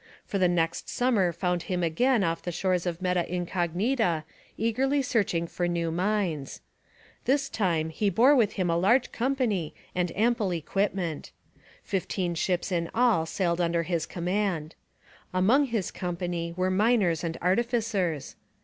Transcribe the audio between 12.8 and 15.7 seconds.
all sailed under his command. Among